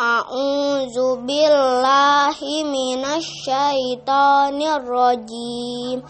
[0.00, 6.00] A'udzu billahi minasyaitonir rajim.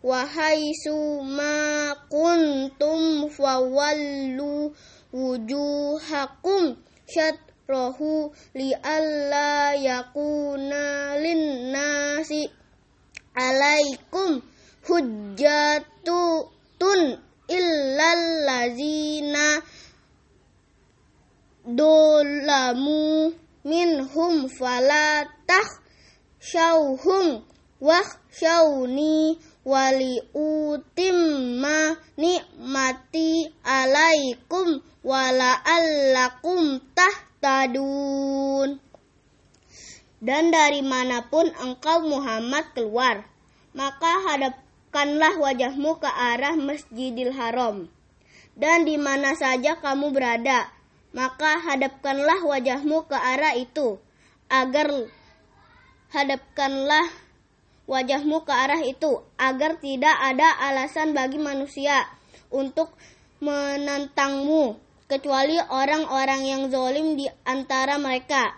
[0.04, 4.68] wahai suma kuntum fawallu
[5.16, 6.76] wujuhakum
[7.08, 12.52] syatrahu li alla yakuna linnasi
[13.32, 14.44] alaikum
[14.84, 17.00] hujjatun
[17.48, 19.64] illal lazina
[21.64, 23.32] dolamu
[23.64, 25.68] minhum falatah
[26.40, 27.40] syauhum
[27.80, 38.78] wah syauni wali utimma nikmati alaikum wala allakum tahtadun.
[40.24, 43.24] Dan dari mana pun engkau Muhammad keluar
[43.74, 47.90] maka hadapkanlah wajahmu ke arah Masjidil Haram.
[48.54, 50.70] Dan di mana saja kamu berada
[51.14, 53.98] maka hadapkanlah wajahmu ke arah itu
[54.50, 55.10] agar
[56.10, 57.06] hadapkanlah
[57.84, 62.08] wajahmu ke arah itu agar tidak ada alasan bagi manusia
[62.48, 62.92] untuk
[63.44, 68.56] menentangmu kecuali orang-orang yang zolim di antara mereka.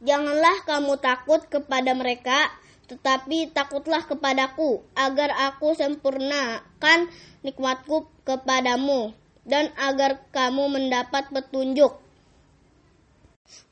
[0.00, 2.52] Janganlah kamu takut kepada mereka,
[2.88, 7.10] tetapi takutlah kepadaku agar aku sempurnakan
[7.44, 9.12] nikmatku kepadamu
[9.46, 12.05] dan agar kamu mendapat petunjuk.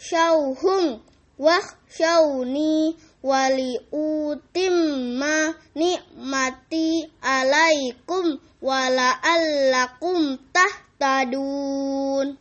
[0.00, 1.04] syauhum
[1.36, 12.36] wah syauni wali utimma nikmati alaikum wala allakum tah tadun.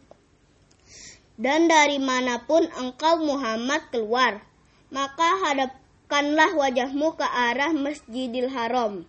[1.40, 4.44] Dan dari mana pun engkau Muhammad keluar,
[4.92, 9.08] maka hadapkanlah wajahmu ke arah Masjidil Haram.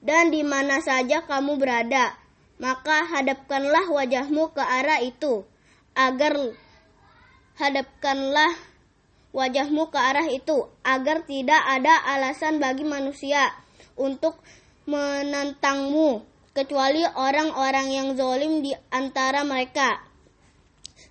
[0.00, 2.16] Dan di mana saja kamu berada,
[2.56, 5.44] maka hadapkanlah wajahmu ke arah itu,
[5.92, 6.56] agar
[7.60, 8.56] hadapkanlah
[9.36, 13.52] wajahmu ke arah itu, agar tidak ada alasan bagi manusia
[13.92, 14.40] untuk
[14.88, 19.98] menentangmu kecuali orang-orang yang zolim di antara mereka.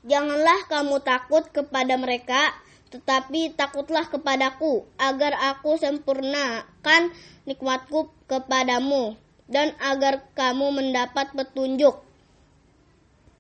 [0.07, 2.56] Janganlah kamu takut kepada mereka,
[2.95, 7.12] tetapi takutlah kepadaku, agar aku sempurnakan
[7.44, 9.19] nikmatku kepadamu,
[9.51, 12.06] dan agar kamu mendapat petunjuk.